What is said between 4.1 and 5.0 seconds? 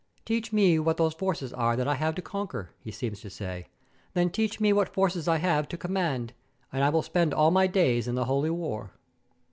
'then teach me what